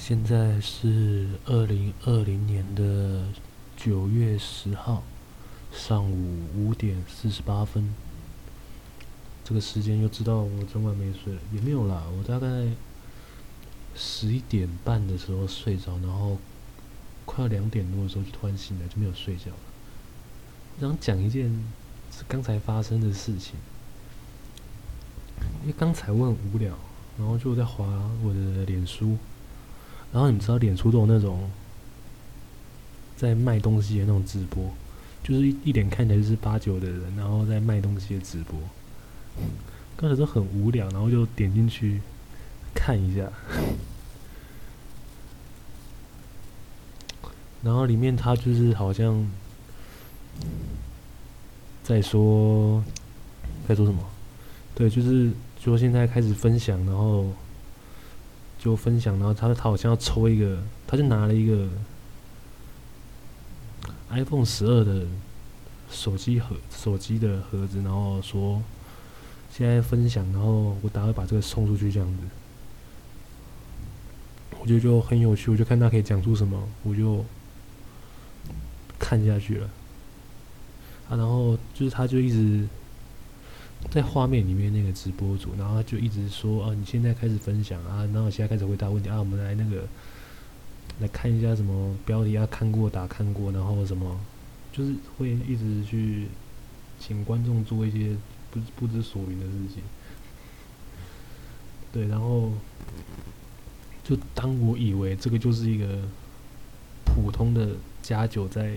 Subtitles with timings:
[0.00, 3.22] 现在是二零二零年的
[3.76, 5.02] 九月十号
[5.70, 7.94] 上午五点四十八分。
[9.44, 12.46] 这个时间又知道我整晚没睡了，也没有啦，我大概
[13.94, 16.38] 十一点半的时候睡着，然后
[17.26, 19.56] 快要两点多的时候就突然醒来，就没有睡觉了。
[20.78, 21.44] 我想讲一件
[22.10, 23.56] 是刚才发生的事情，
[25.60, 26.74] 因为刚才我很无聊，
[27.18, 27.84] 然后就在滑
[28.24, 29.18] 我的脸书。
[30.12, 31.48] 然后你们知道脸书都有那种
[33.16, 34.68] 在卖东西的那种直播，
[35.22, 38.58] 就是一一脸看起来就是八九的人，然后在卖东西的直播。
[39.96, 42.00] 刚才都很无聊，然后就点进去
[42.74, 43.30] 看一下。
[47.62, 49.24] 然后里面他就是好像
[51.84, 52.82] 在说
[53.68, 54.02] 在说什么？
[54.74, 55.30] 对，就是
[55.62, 57.26] 说现在开始分享，然后。
[58.62, 61.66] 就分享，然后他他好像要抽一个，他就拿了一个
[64.10, 65.06] iPhone 十二的
[65.90, 68.62] 手机盒，手机的盒子，然后说
[69.50, 72.18] 现在分享，然后我打算把这个送出去这样子。
[74.60, 77.24] 我觉得就很有趣，我就看他可以讲出什么，我就
[78.98, 79.66] 看下去了。
[81.08, 82.68] 啊，然后就是他就一直。
[83.88, 89.88] 在画面里面那个直播组，然后就一直说：“啊，你现在开始分享啊，然后现在开始回答问题啊，我们来那个
[91.00, 94.20] 来看一下什么标题啊，看过打看过，然后什么，
[94.70, 96.28] 就是会一直去
[97.00, 98.14] 请观众做一些
[98.50, 99.82] 不不知所云的事情。
[101.90, 102.52] 对，然后
[104.04, 105.98] 就当我以为这个就是一个
[107.04, 107.70] 普通的
[108.02, 108.76] 加九在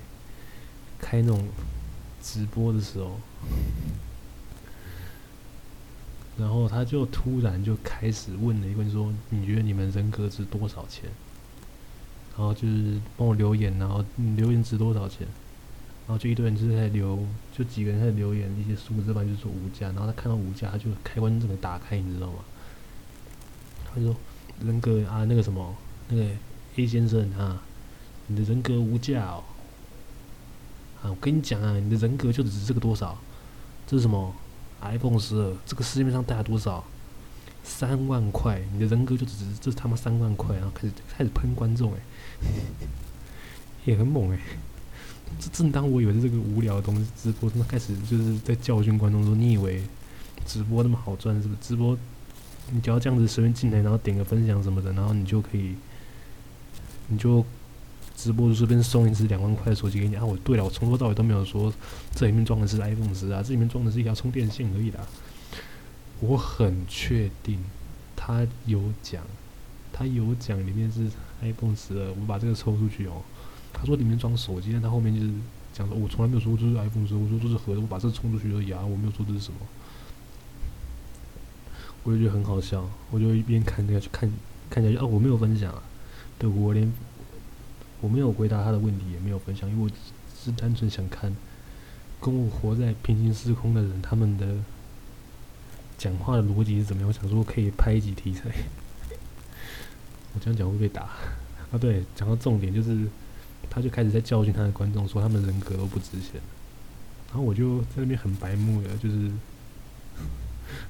[0.98, 1.48] 开那种
[2.22, 3.20] 直播的时候。”
[6.38, 11.09] 然后他就突然就开始问了一个问说：“你觉得你们人格值多少钱？”
[12.36, 14.03] 然后就是帮我留言，然后
[14.36, 15.28] 留言值多少钱？
[16.08, 17.20] 然后就一堆人就是在留，
[17.56, 19.88] 就几个人在留言一些数字吧，就是说无价。
[19.90, 22.40] 然后他看到无价，他就开关整个打开，你知道吗？
[23.86, 24.16] 他就说
[24.66, 25.75] ：“人格啊，那个什么，
[26.09, 26.25] 那个
[26.75, 27.62] A 先生啊，
[28.25, 29.44] 你的人格无价哦。
[31.03, 33.18] 啊，我跟你讲啊，你的人格就只值这个多少？
[33.86, 34.34] 这是什么？”
[34.91, 36.83] iPhone 十二，这个市面上大概多少？
[37.63, 41.97] 三万块，你的人格就只是这他妈三万块，然后开始开始喷观众，哎，
[43.85, 44.39] 也很猛哎。
[45.39, 49.81] 这正当我以为是这个无聊的东西直播，那开始就是在教训观众说：你以为
[50.45, 51.59] 直播那么好赚是不是？
[51.61, 51.97] 直播
[52.71, 55.75] 你只要这样子随便进来，然后点个分享什么的，然后你就可以，
[57.07, 57.45] 你就。
[58.16, 60.24] 直播就随便送一支两万块的手机给你啊！
[60.24, 61.74] 我对了，我从头到尾都没有说
[62.13, 65.00] 这里面装的是 iPhone 十啊，这里面装的是一条充电线而已啦。
[66.22, 67.59] 我很确定
[68.16, 69.24] 他有讲，
[69.91, 71.09] 他有讲里面是
[71.41, 73.24] iPhone 十二，我把这个抽出去哦。
[73.74, 75.34] 他说里面装手机，但他后面就是
[75.74, 79.59] 讲说，我从来没有说这是 iPhone 十，我说这是盒子，我把这个充出去而已啊，我没有说这是什么。
[82.03, 84.31] 我就觉得很好笑，我就一边看那个去看
[84.69, 85.81] 看下去哦，我没有分享啊，
[86.38, 86.94] 对我连。
[88.03, 89.96] 我没有回答他的问题，也没有分享，因为我只
[90.44, 91.34] 是单纯想看
[92.19, 94.58] 跟我活在平行时空的人他们的
[95.97, 97.08] 讲话的逻辑是怎么样。
[97.08, 98.50] 我想说可以拍一集题材，
[100.34, 101.03] 我这样讲会被打
[101.72, 101.80] 啊？
[101.80, 103.08] 对，讲到重点就是，
[103.69, 106.42] 他就开始在教训他的观众，说他们人格都不值钱。
[107.30, 109.28] 然后我就在那边很白目的，就是，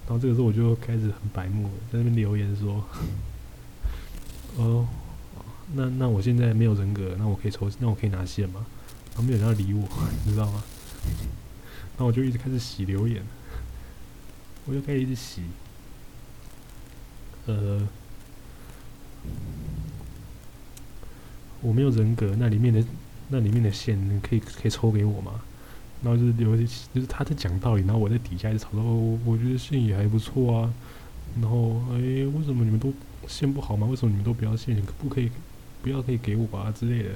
[0.08, 2.84] 然后这个时候我就开始很白目，在那边留言说，
[4.58, 4.88] 哦。
[5.76, 8.66] 那那我现在没有人格，那我可以抽，那我可以拿线吗？
[9.16, 9.88] 然后没有人要理我，
[10.26, 10.64] 你知道吗？
[11.98, 13.24] 那我就一直开始洗留言，
[14.66, 15.42] 我就开始一直洗。
[17.46, 17.88] 呃，
[21.62, 22.84] 我没有人格，那里面的
[23.30, 25.42] 那里面的线，可以可以抽给我吗？
[26.02, 26.66] 然后就是留，就
[27.02, 30.74] 是他在讲道理，然后我在底下一直吵说，哦，我觉得线也还不错啊。
[31.42, 32.94] 然后，哎，为什么你们都
[33.28, 33.88] 线不好吗？
[33.88, 34.76] 为什么你们都不要线？
[34.86, 35.32] 可不可以？
[35.84, 37.10] 不要可以给我啊之类的，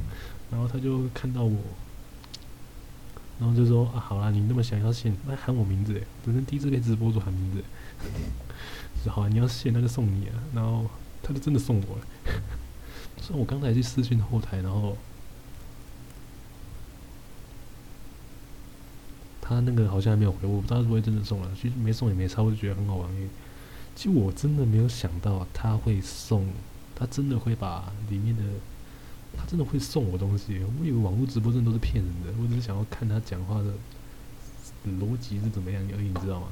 [0.52, 1.56] 然后他就看到我，
[3.40, 7.64] 然后就说啊，好啦，你那么想要线，那喊我名字诶，人生第一次被直播主喊名字，
[9.10, 10.84] 好啊，你要线那就送你啊，然后
[11.22, 12.06] 他就真的送我了。
[13.16, 14.94] 虽然我刚才去私讯后台，然后
[19.40, 23.08] 他那个好像还没有回，我不知道是不是真的送了，其实没送也没差，我就觉得很好玩。
[23.96, 26.46] 其实我真的没有想到他会送。
[26.94, 28.42] 他真的会把里面的，
[29.36, 30.60] 他真的会送我东西。
[30.80, 33.72] 我以为网络直播真的都是骗人的，我只是想要看他讲话的
[35.00, 36.48] 逻辑是怎么样而已，你知道吗？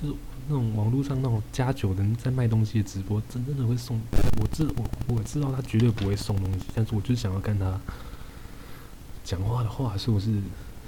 [0.00, 0.14] 就是
[0.46, 4.00] 那种网络上那种加酒的在卖东西的直播，真正的会送。
[4.40, 4.84] 我知我
[5.14, 7.80] 我知道他绝对不会送东西，但是我就想要看他
[9.24, 10.40] 讲话的话术是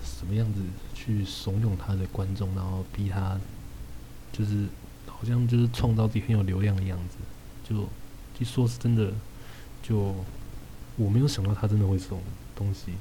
[0.05, 0.61] 什么样子，
[0.94, 3.37] 去怂恿他的观众，然后逼他，
[4.32, 4.67] 就是
[5.20, 7.17] 好像就是创造自己很有流量的样子。
[7.62, 7.87] 就
[8.38, 9.12] 一说是真的，
[9.82, 10.14] 就
[10.96, 12.19] 我没有想到他真的会送
[12.56, 12.94] 东西。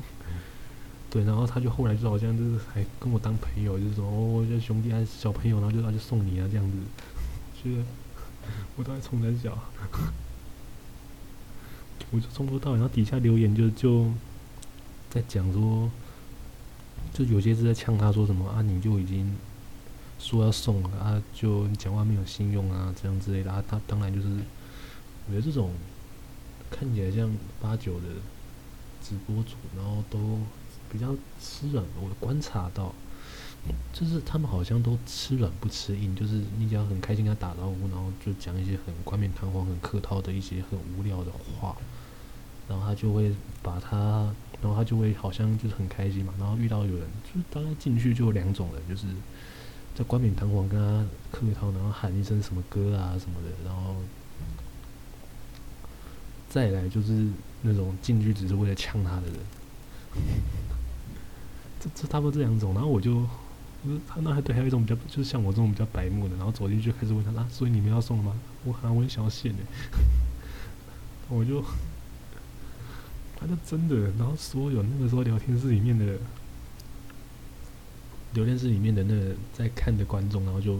[1.10, 6.76] 对，然后他就后来就好像就是还跟我当朋友，就是说哦，我这兄弟还是小朋友，然后就他就送你啊这样子，
[7.62, 7.82] 觉 得
[8.76, 9.56] 我都还冲三小，
[12.12, 14.12] 我就从头到尾，然后底下留言就就
[15.08, 15.90] 在讲说，
[17.14, 19.34] 就有些是在呛他说什么啊，你就已经
[20.18, 24.28] 说要送啊，就讲话没有信用啊这样之类的啊，他当然就是
[25.26, 25.72] 我觉得这种
[26.70, 27.30] 看起来像
[27.60, 28.06] 八九的
[29.02, 30.38] 直播主，然后都。
[30.90, 32.94] 比较吃软，我观察到，
[33.92, 41.30] 就是他们好像都吃软不吃硬，就是你只要很开心跟他打招呼，然后就讲一些很冠冕堂皇、很客套的一些很无聊的
[41.60, 41.76] 话，
[42.70, 49.06] 然后他就会把他，然后他就会好像就是很开心嘛，然后遇到有人，就是大概进去就有两种人，就是
[49.94, 53.96] 在冠冕堂皇跟他客套，然后喊一声什么歌啊什么的，然后
[56.48, 57.26] 再来就是
[57.62, 59.34] 那种进去只是为了呛他的人。
[61.80, 63.26] 这 这差不多这两种，然后我就，
[64.08, 68.34] 他那还对，还有一种比较，就是像我这种比较白目的，然后走进去开始问他啊，所以你们要送吗？
[68.64, 69.58] 我好像我也想要献呢，
[71.28, 71.62] 我就，
[73.36, 76.18] 他就真的，然后所有那个时候聊天室里面的，
[78.34, 80.78] 聊天室里面的那个在看的观众，然后就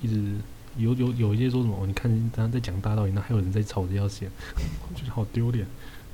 [0.00, 0.36] 一直
[0.76, 4.30] 有有有一些说什么，哦，你看他在讲大道理，那还有人在吵着要献，
[4.88, 5.66] 我觉得好丢脸，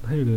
[0.04, 0.32] 还有的，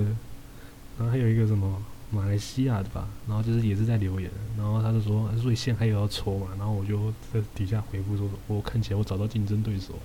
[0.97, 1.81] 然后还有一个什么？
[2.13, 9.99] 马来西亚的吧，然后就是也是在留言，然后他就说，所以线还有要抽嘛，然后我就在底下回复说，我看起来我找到竞争对手了，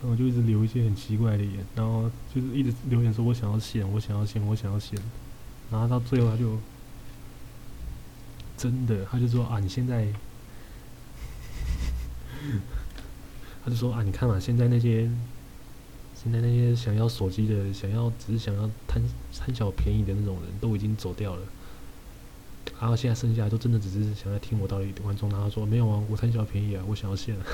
[0.00, 4.96] 然后我就一直留一些很奇怪的言，然后就是一直留言说我想要线，我想要线，我想要线，
[5.68, 6.56] 然后到最后他就
[8.60, 10.04] 真的，他就说啊，你现在，
[13.64, 15.10] 他就说啊，你看嘛，现在那些。
[16.22, 19.02] 现在那些想要手机的，想要只是想要贪
[19.34, 21.40] 贪小便宜的那种人都已经走掉了，
[22.78, 27.34] 然后现在剩下都真的只是想要听我道理的观众，然后说没有啊，我贪小便宜啊，我想要线。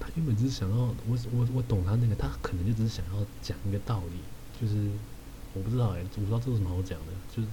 [0.00, 4.16] 他原本只是想要我我我懂他那个，他可能就只是想要讲一个道理，
[4.60, 4.90] 就是
[5.54, 7.48] 我不知道哎、我不知道这有什么好讲的，就是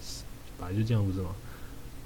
[0.59, 1.35] 本来就这样不是吗？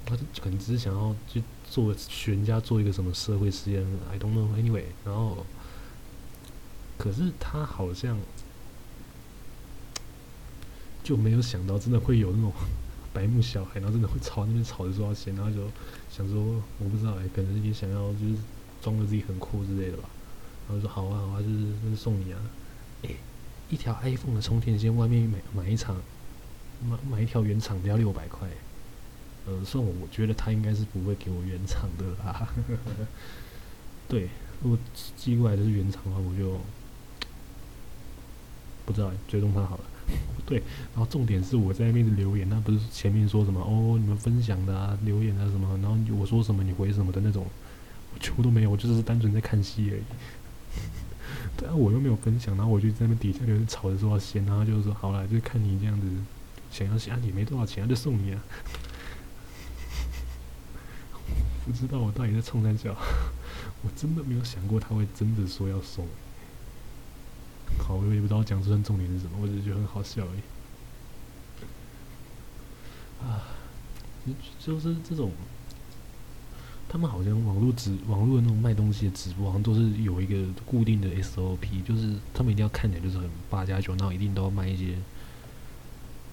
[0.05, 5.45] 他就可能只是想要去做学人家做一个什么社会实验，I don't know anyway，然后。
[6.97, 8.15] 可是他好像
[11.03, 12.51] 就没有想到，真的会有那种
[13.11, 15.67] 白目小孩，然后真的会吵那边吵着说要钱，然后就
[16.11, 18.35] 想说我不知道哎、可能也想要就是
[18.83, 20.03] 装的自己很酷之类的吧。
[20.69, 22.39] 然后说好啊好啊，就是那就送你啊，
[23.01, 23.09] 哎、
[23.71, 25.95] 一条 iPhone 的充电线外面买买一场
[26.89, 28.47] 买买一条原厂的要六百块，
[29.45, 32.47] 呃，算我我觉得他应该是不会给我原厂的啦。
[34.07, 34.29] 对，
[34.61, 34.77] 如果
[35.15, 36.59] 寄过来的是原厂的话，我就。
[38.83, 39.83] 不知道，追踪他好了。
[40.43, 40.57] 对，
[40.93, 47.45] 然后重点是我在那边的留言，那不是前面说什么哦，你们分享的啊，留言啊什么，然后我说什么你回什么的那种，
[48.13, 50.01] 我全部都没有，我就是单纯在看戏而已。
[51.55, 56.07] 对啊，我又没有分享，然后我就在那底下留言吵着说要钱，然后就是说好了，就看你这样子
[56.71, 58.41] 想要钱，也没多少钱，就送你啊。
[61.63, 62.95] 不知道我到底在冲三小，
[63.83, 66.07] 我真的没有想过他会真的说要送。
[67.77, 70.41] 好，我也不知道讲这段重点是什么，我只是觉得很好笑而已。
[73.23, 73.43] 啊，
[74.59, 75.31] 就是这种，
[76.89, 84.97] 他们好像网络直网络那种卖东西的直播，好像都是有一个固定的 SOP，就是他们一定要看起来就是很八加九，然后一定都要卖一些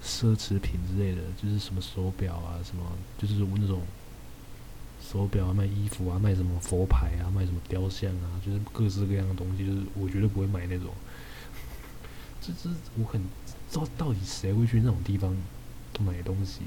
[0.04, 2.84] 奢侈品之类的，就是什么手表啊，什么
[3.18, 3.82] 就是那种
[5.00, 10.92] 手表啊，卖衣服啊，卖什么佛牌啊，卖什么雕像啊，就是各式各样的东西，就是我绝对不会买那种。
[12.40, 13.20] 这这我很
[13.70, 15.36] 知道到底谁会去那种地方
[16.00, 16.60] 买东西，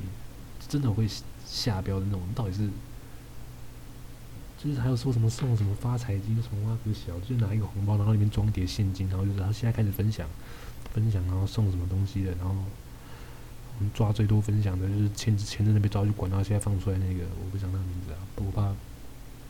[0.67, 1.07] 真的会
[1.45, 2.69] 下标的那种，到底是
[4.61, 10.27] 就是还有说什么送什么发财金什么哇可小，就拿一个红包，然后里面装一叠现金，然后就是他现在开始分享
[10.93, 12.53] 分享，然后送什么东西的，然后
[13.77, 18.73] 我们抓最多分享的就是前前阵子被抓去管，然后现在放出来那个我不讲那个名字啊，不怕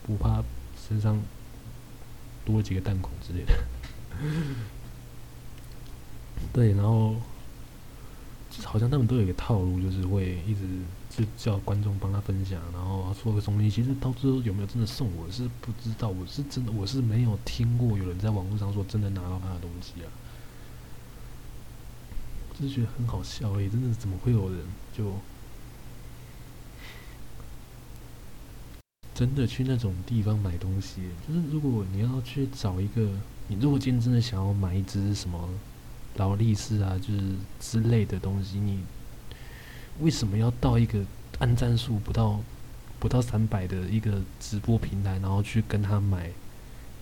[0.02, 0.42] 不怕
[0.88, 1.20] 身上
[2.44, 3.52] 多几个弹孔之类的。
[6.52, 7.14] 对，然后
[8.64, 10.66] 好像他们都有一个套路，就是会一直
[11.08, 13.70] 就叫观众帮他分享，然后说个东西。
[13.70, 16.08] 其实到最后有没有真的送，我是不知道。
[16.08, 20.10] 我是真的，我是没有听过有人在网络上说真的拿到他的东西啊。
[22.58, 24.60] 就是觉得很好笑诶，真的怎么会有人
[24.96, 25.12] 就
[29.14, 31.02] 真的去那种地方买东西？
[31.26, 33.10] 就是如果你要去找一个，
[33.48, 35.48] 你如果今天真的想要买一只什么？
[36.16, 37.22] 劳力士啊，就是
[37.58, 38.80] 之类的东西，你
[40.00, 41.02] 为什么要到一个
[41.38, 42.38] 按赞数不到
[42.98, 46.30] 不到三百的一个直播平台，然后去跟他买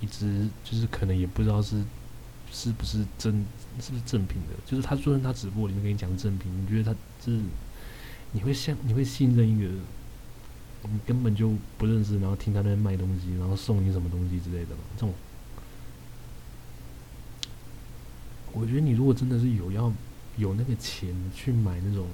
[0.00, 1.82] 一只，就是可能也不知道是
[2.52, 3.44] 是不是真
[3.80, 7.40] 是不是正品的，就是他说他直播里面跟你讲正品，你觉得他就是
[8.32, 9.68] 你会像你会信任一个
[10.82, 14.82] 你根本就不认识，然后听他那边卖东西，然后送你什么东西之类的吗？
[14.96, 15.12] 这种。
[18.52, 19.92] 我觉得你如果真的是有要
[20.36, 22.08] 有那个钱去买那种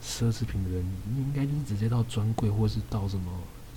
[0.00, 3.32] 奢侈品的人，你应该就是直接到专柜，或是到什么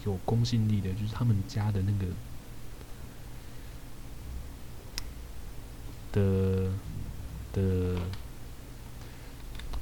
[0.06, 2.06] 有公信力的，就是他们家的那个
[6.12, 6.72] 的
[7.54, 8.00] 的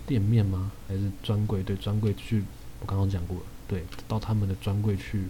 [0.06, 0.72] 店面吗？
[0.88, 1.64] 还是专柜？
[1.64, 2.44] 对，专柜去，
[2.82, 5.24] 我刚刚讲过，对，到他们的专柜去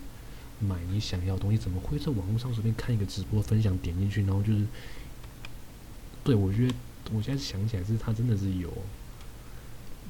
[0.59, 4.65] 买你想要的东西，怎么会在网络上随便看一个直播分享，点进去，然后就是。
[6.23, 6.73] 对，我觉得
[7.13, 8.69] 我现在想起来，是他真的是有，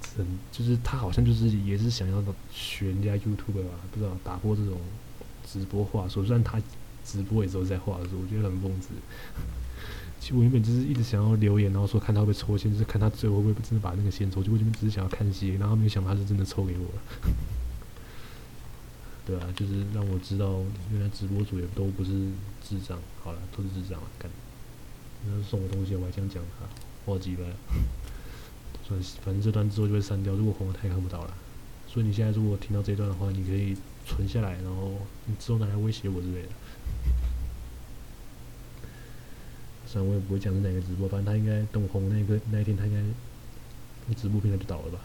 [0.02, 4.80] 真就是他好像就是也是想要学人家 YouTube 吧，不知道打破这种
[5.46, 6.26] 直播话术。
[6.26, 6.60] 虽然他
[7.06, 8.88] 直播也都在话术，我觉得很疯子。
[10.20, 14.42] 其实我原本就是一直想要留言，然后说看他会不会抽签，就是看他最后会不会真的把那个签抽。
[14.44, 17.02] 结果这边只是想要看戏，然后没有想到他是真的抽给我了。
[19.28, 22.12] 对啊，就是让我知道原来直播主也都不是
[22.64, 22.98] 智障。
[23.24, 24.32] 好了，都是智障了，干。
[25.50, 26.66] 送我东西，我还想讲他，
[27.06, 27.44] 我好几百，
[28.88, 30.34] 算反正这段之后就会删掉。
[30.34, 31.34] 如果红了，他也看不到了。
[31.88, 34.94] 所以你现在如果听到这段的话，你可以存下来，然后
[35.26, 36.50] 你之后拿来威胁我之类的。
[39.88, 43.02] 虽然我也不会讲是哪个直播，反正他应该等红那个那一天，他应该
[44.08, 45.00] 那直播平台就倒了吧。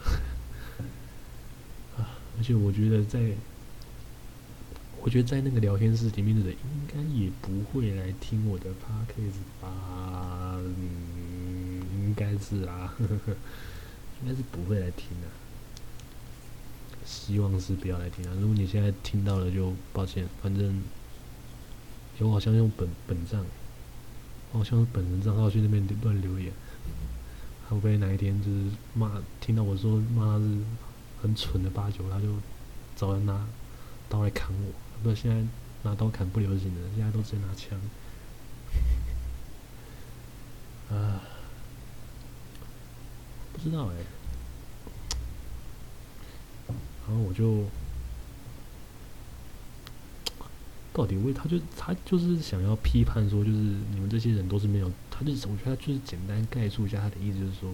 [1.97, 3.19] 啊，而且我觉得在。
[5.05, 10.55] 我觉得在那个聊天室里面的人应该也不会来听我的 podcast 吧？
[10.55, 12.95] 嗯，应该是啊，
[14.23, 15.27] 应该是不会来听的。
[17.03, 18.33] 希望是不要来听啊！
[18.39, 20.25] 如果你现在听到了，就抱歉。
[20.41, 20.81] 反正，
[22.19, 23.45] 我好像用本本账，
[24.53, 26.53] 好像用本人账号去那边乱留言，
[27.67, 30.59] 会不会哪一天就是骂，听到我说骂他是
[31.21, 32.27] 很蠢的八九，他就
[32.95, 33.45] 找人拿
[34.07, 34.71] 刀来砍我。
[35.01, 35.43] 不，现在
[35.81, 37.77] 拿刀砍不流行了，现在都直接拿枪。
[40.89, 41.21] 啊，
[43.51, 43.95] 不知道哎、
[47.07, 47.65] 然后我就，
[50.93, 57.71] 到底为他就他就是想要批判说，就是你们这些人都是没有，他就是我觉得他就是简单概述一下他的意思，就是说。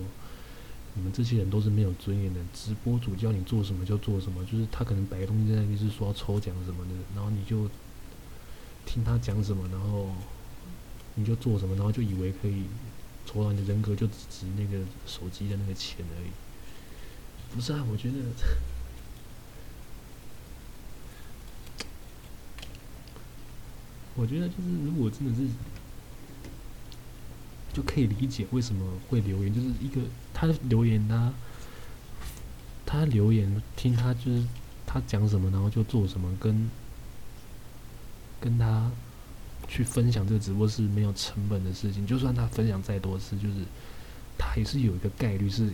[0.96, 7.70] 你们这些人都是没有尊严的，直播主叫你做什么就做什么，就是他可能摆个东西在那边是说要抽奖什么的，然后你就
[8.88, 10.10] 听他讲什么，然后
[11.14, 12.64] 你就做什么，然后就以为可以
[13.26, 16.32] 抽到你的人格就只值那个手机的那个钱而已。
[17.56, 18.16] 不是啊，我觉得，
[24.20, 25.48] 我觉得就是如果真的是。
[27.72, 30.02] 就可以理解为什么会留言，就是一个
[30.34, 31.32] 他留言他，
[32.84, 34.44] 他留言听他就是
[34.88, 36.68] 他讲什么，然后就做什么，跟
[38.42, 38.92] 跟他
[39.68, 42.08] 去分享这个直播是没有成本的事情。
[42.08, 43.64] 就算他分享再多次，就是
[44.36, 45.72] 他也是有一个概率是，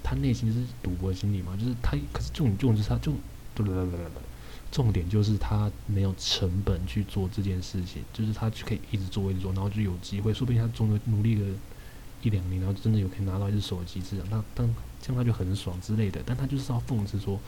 [0.00, 3.12] 他内心是赌博心理嘛，就是他可是这种这种就是他就。
[4.70, 11.44] 重点就是他没有成本去做这件事情，就是他就可以一直做一直做，然后就有机会，说不定他总有努力个
[12.22, 14.66] 一两年，然后真的有可以拿到一只手机这样，那当
[15.00, 16.22] 这样他就很爽之类的。
[16.24, 17.38] 但他就是要讽刺说，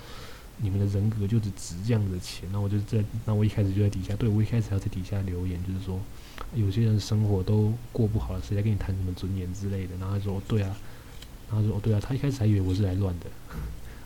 [0.59, 2.49] 你们的人格就是值这样的钱。
[2.53, 5.99] 那我就在，那我一开始就在底下，对，我一开始要在底下留言，就是说
[6.55, 9.97] 有些人生活都过不好了，谁在跟你谈什么尊严之类的？
[9.99, 10.77] 然后他说对啊，
[11.49, 13.27] 然后他说对啊，他一开始还以为我是来乱的。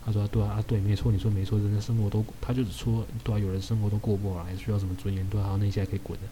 [0.05, 5.27] 他说：“对啊，啊对，没错，你说没错，人的生活都，他就是说，对啊，有人生活都过不好，还需要什么尊严？
[5.29, 6.27] 对啊，那些还可以滚的，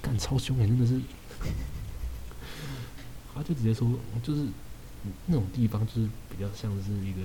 [0.00, 1.00] 干超凶哎，真的是。
[3.34, 3.90] 他就直接说，
[4.22, 4.46] 就是
[5.26, 7.20] 那种地方，就是比较像是一个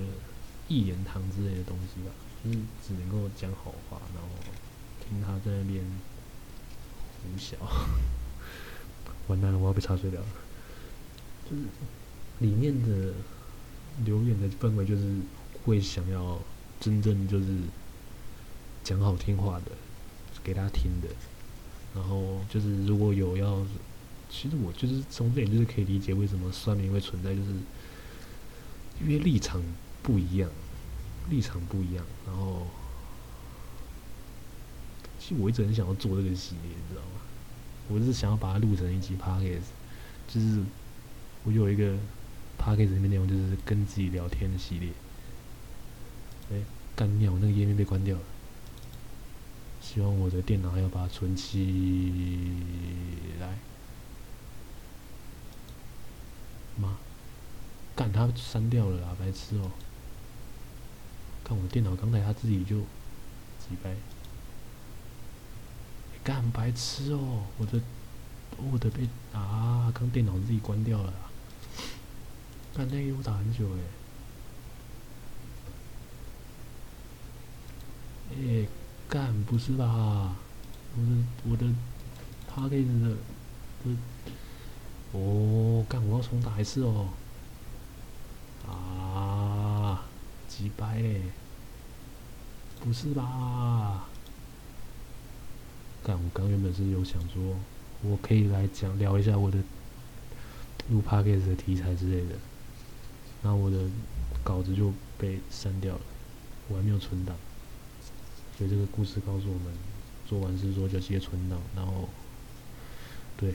[0.68, 2.10] 一言堂之类的东西吧，
[2.44, 4.28] 就是只能够讲好话，然后
[5.00, 5.82] 听他在那边
[7.22, 7.56] 胡笑。
[9.28, 10.26] 完蛋了，我要被查水表了。
[11.48, 11.62] 就是
[12.40, 13.14] 里面的。”
[14.04, 15.02] 留言的氛围就是
[15.64, 16.38] 会想要
[16.80, 17.46] 真正就是
[18.82, 19.72] 讲好听话的
[20.42, 21.08] 给他听的，
[21.94, 23.66] 然后就是如果有要，
[24.28, 27.50] 其实我就是从这点就是可以理解为什么酸民会存在，就是
[29.00, 29.62] 因为立场
[30.02, 30.50] 不一样，
[31.30, 32.66] 立场不一样，然后
[35.18, 37.22] 其实我一直很想要做这个系列，你知道吗？
[37.88, 39.72] 我是想要把它录成一集 podcast，
[40.28, 40.62] 就是
[41.44, 41.96] 我有一个
[42.58, 44.90] podcast 里面内容就是跟自己聊天的系列。
[46.50, 46.56] 哎，
[46.94, 48.22] 干尿，那个页面被关掉了。
[49.80, 52.56] 希望我的电脑还要把它存起
[53.40, 53.58] 来。
[56.76, 56.96] 妈，
[57.94, 59.70] 干，它删掉了啦，白痴哦、
[61.44, 62.80] 看我电脑刚才它自己就
[63.60, 63.94] 几百。
[66.24, 67.80] 干白痴哦、我的，
[68.72, 71.12] 我的被啊，刚电脑自己关掉了。
[72.74, 74.03] 干那个我打很久诶、欸。
[78.36, 78.68] 诶、欸，
[79.08, 80.36] 干不是吧？
[80.96, 81.66] 我的我的，
[82.48, 82.90] 他给的，
[83.84, 83.96] 的，
[85.12, 87.08] 哦，干我要重打一次哦、
[88.66, 90.04] 啊，
[90.48, 91.22] 几百诶，
[92.80, 94.06] 不是吧？
[96.02, 97.56] 但我刚原本是有想说，
[98.02, 99.58] 我可以来讲聊一下我的
[100.90, 102.36] 录 podcast 的题材之类的，
[103.42, 103.78] 然后我的
[104.42, 106.00] 稿子就被删掉了，
[106.68, 107.34] 我还没有存档，
[108.56, 109.72] 所以这个故事告诉我们，
[110.28, 112.08] 做完事之后就直接存档，然后，
[113.36, 113.54] 对，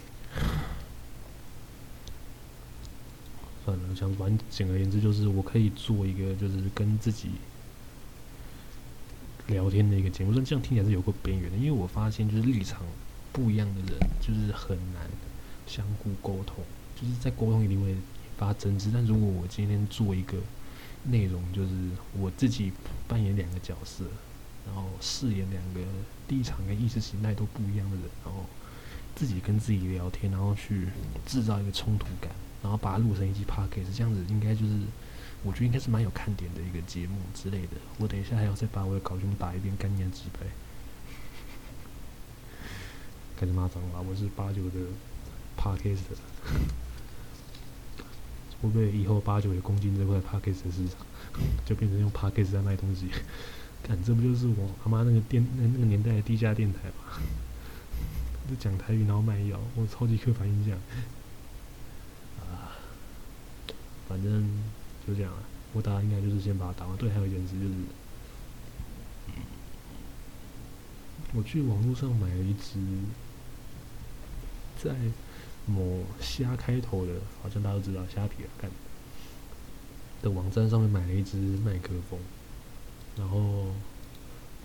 [3.65, 7.29] 算了，想反正简而言之就是我可以做一个就是跟自己。
[9.48, 12.84] 聊天的一个节目，说这样听起来是有个边缘的，因为我发现就是立场
[13.34, 15.10] 不一样的人，就是很难
[15.65, 16.63] 相互沟通，
[16.96, 17.98] 就是在沟通一定会引
[18.38, 18.91] 发争执。
[18.94, 20.38] 但如果我今天做一个
[21.06, 21.72] 内容，就是
[22.15, 22.72] 我自己
[23.08, 24.06] 扮演两个角色，
[24.65, 25.79] 然后饰演两个
[26.27, 28.45] 立场跟意识形态都不一样的人，然后
[29.15, 30.87] 自己跟自己聊天，然后去
[31.25, 34.72] 制造一个冲突感，然后把它录成一集 p o c a s t 这样子应该就是。
[35.41, 37.77] 我觉得应该是蛮有看点的一个节目之类的。
[37.98, 40.39] 我等一下还要再把我的稿全部打一遍，干念几杯。
[43.37, 44.79] 开始骂脏话，我是八九的
[45.57, 46.00] Podcast
[48.61, 50.98] 会不会以后八九也攻进这块 Podcast 的市场，
[51.65, 53.07] 就变成用 Podcast 在卖东西？
[53.83, 57.20] 看，这不就是我他妈那个电那那个年代的地下电台吗？
[58.50, 60.77] 就讲台语然后卖药，我超级刻板印象。
[62.39, 62.75] 啊，
[64.07, 64.48] 反正。
[65.07, 65.39] 就这样啊，
[65.74, 66.96] 我打应该就是先把它打完。
[66.98, 67.74] 对，还有一件事就是，
[71.33, 72.77] 我去网络上买了一支，
[74.77, 74.94] 在
[75.65, 78.70] 某虾开头的，好像大家都知道虾皮啊，干
[80.22, 82.20] 的网站上面买了一支麦克风，
[83.20, 83.66] 然后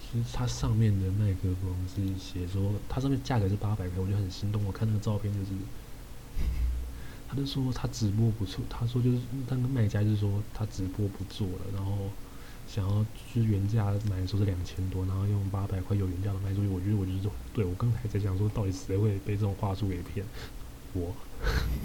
[0.01, 4.65] 其实它上面的麦克风是写说，它上面价格是八百块，我就很心动。
[4.65, 5.51] 我看那个照片就是。
[7.27, 12.11] 他就说他直播不错，他说就是那个卖家就是说他直播不做了，然后
[12.69, 16.69] 想要就是原价买的时候是两千多，然后用八百块有原价的卖出去。
[16.69, 17.19] 我觉得我就是
[17.53, 20.25] 对我刚才在讲说，到底谁会被这种话术给骗？
[20.93, 21.13] 我，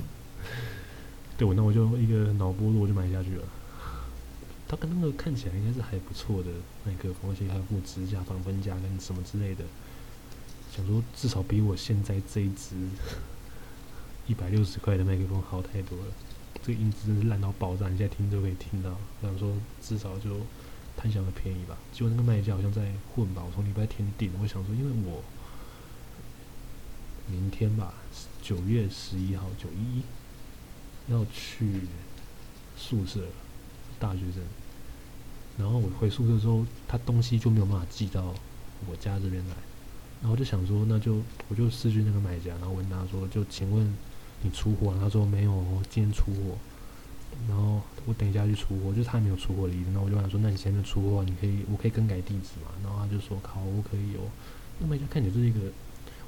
[1.36, 3.44] 对我那我就一个脑波弱我就买下去了。
[4.70, 6.50] 他跟那个看起来应该是还不错的
[6.86, 9.66] 麦克风，而且还有附支架、防喷架跟什么之类的，
[10.74, 12.76] 想说至少比我现在这一支。
[14.28, 16.06] 一百六十块的麦克风好太多了，
[16.62, 18.96] 这个音质真是烂到爆炸，你现在听都可以听到。
[19.24, 19.52] 想说
[19.82, 20.30] 至少就
[20.96, 21.76] 贪小的便宜吧。
[21.92, 25.24] 结果那个卖家好像在混吧，我从礼拜天订，我想说因为我
[27.26, 27.96] 明天吧，
[28.40, 30.04] 九月十一号九一一
[31.08, 31.82] 要去
[32.78, 33.26] 宿舍，
[34.00, 34.42] 大学生。
[35.58, 38.34] 然后我回宿舍之后，他东西就没有办法寄到
[38.88, 39.56] 我家这边来，
[40.22, 43.94] 然后我就想说那就我就私讯那个买家，然后问他说就请问。
[44.42, 44.96] 你出货？
[44.98, 46.56] 他说没有，我今天出货。
[47.50, 49.90] 然后我等一下去出货，就是他没有出货的意思。
[49.94, 54.24] 那我就问他说：“那你现在出货，你可以，我可以更改地址嘛？”然后他就说：“好，我可以哦。”
[54.80, 55.60] 那么一看起来就是一个，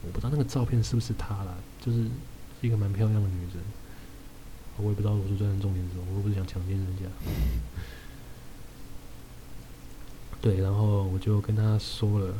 [0.04, 2.06] 我不知道那个照片是不是他啦，就是
[2.60, 3.62] 一个蛮漂亮的女生。
[4.78, 7.04] 我也不知道我是真的重点是什么，我又不是想强奸人家。
[10.42, 12.34] 对，然后我就跟他说了。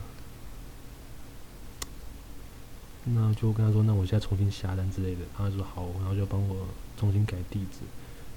[3.04, 6.68] 那就跟他说，那我现在重新下单之类的，他说好，然后就帮我
[7.00, 7.80] 重新改地址，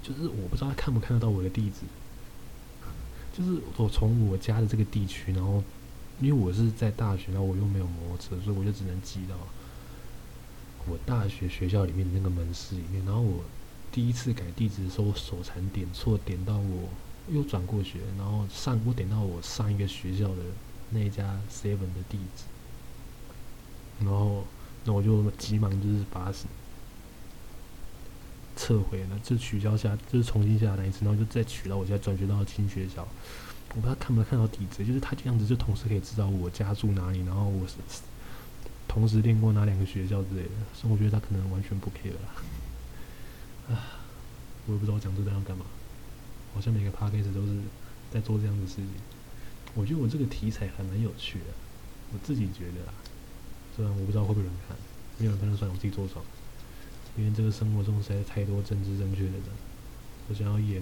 [0.01, 1.81] 就是我不知道他看不看得到我的地址，
[3.31, 5.63] 就是我从我家的这个地区，然后
[6.19, 9.35] 因为我是在大学，然后我又没有摩托车，所以我就只能寄到
[10.87, 13.43] 我大学学校里面的那个门市里面，然后我
[13.95, 16.89] 第一次改地址的时候，我手残点错，点到我
[17.31, 20.41] 又转过去，然后上我点到我上一个学校的
[20.89, 22.43] 那一家 seven 的地址，
[24.01, 24.43] 然后
[24.83, 26.37] 那我就急忙就是把它
[28.57, 33.07] 撤回了，就取消下，就是重新下来一次，然后就再取到我现在转学到新学校。
[33.69, 37.75] 我不知道看不看到地址，就是他这样子就同时可以知道我家住哪里，然后我是
[38.89, 42.43] 同时练过哪两个学校之类的，所以我觉得他可能完全不 care 啦。
[43.69, 43.97] 啊，
[44.67, 45.65] 我也不知道我讲这段要干嘛，
[46.53, 47.61] 好像每个 podcast 都是
[48.11, 48.89] 在做这样的事情。
[49.73, 51.45] 我觉得我这个题材还蛮有趣的，
[52.13, 52.93] 我自己觉得啊，
[53.75, 54.77] 虽然我不知道会不会有人看，
[55.17, 56.23] 没有人看就算我自己做爽，
[57.17, 59.43] 因为这个生活中实在太多政治正确的人，
[60.29, 60.81] 我想要演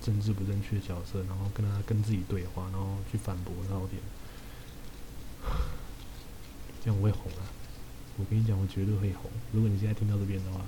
[0.00, 4.00] 政治不正确的角色，然后跟他跟自己对话，然后去反驳然后点，
[6.84, 7.42] 这样我会红啊！
[8.16, 9.30] 我跟你讲，我绝对会红。
[9.52, 10.60] 如果你现在听到这边的话。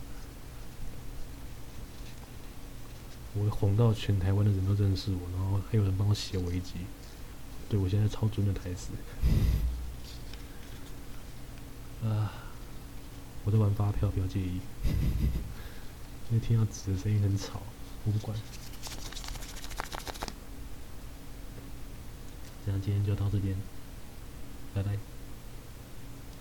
[3.34, 6.72] 我会红到全台湾的人都认识我，然后还有人帮我写维基，
[7.68, 8.90] 对，我现在超准的台词。
[12.04, 12.32] 啊，
[13.44, 14.60] 我在玩发票，不要介意。
[16.30, 17.62] 因为听到纸的声音很吵，
[18.04, 18.36] 我不管。
[22.66, 23.56] 那今天就到这边，
[24.74, 25.11] 拜拜。